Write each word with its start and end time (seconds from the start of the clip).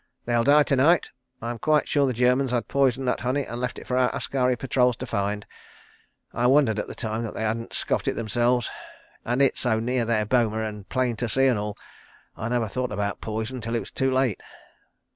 "They'll 0.25 0.43
die 0.43 0.63
to 0.63 0.75
night. 0.75 1.11
I'm 1.43 1.59
quite 1.59 1.87
sure 1.87 2.07
the 2.07 2.13
Germans 2.13 2.49
had 2.49 2.67
poisoned 2.67 3.07
that 3.07 3.19
honey 3.19 3.45
and 3.45 3.61
left 3.61 3.77
it 3.77 3.85
for 3.85 3.95
our 3.97 4.09
askari 4.15 4.55
patrols 4.55 4.95
to 4.95 5.05
find. 5.05 5.45
I 6.33 6.47
wondered 6.47 6.79
at 6.79 6.87
the 6.87 6.95
time 6.95 7.21
that 7.21 7.35
they 7.35 7.45
'adn't 7.45 7.73
skoffed 7.75 8.07
it 8.07 8.13
themselves.... 8.15 8.71
And 9.25 9.43
it 9.43 9.59
so 9.59 9.79
near 9.79 10.05
their 10.05 10.25
boma 10.25 10.63
and 10.63 10.89
plain 10.89 11.17
to 11.17 11.29
see, 11.29 11.45
an' 11.45 11.57
all.... 11.59 11.77
I 12.35 12.49
never 12.49 12.67
thought 12.67 12.91
about 12.91 13.21
poison 13.21 13.61
till 13.61 13.75
it 13.75 13.79
was 13.81 13.91
too 13.91 14.09
late. 14.09 14.41